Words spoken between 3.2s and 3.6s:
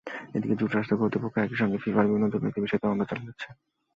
যাচ্ছে।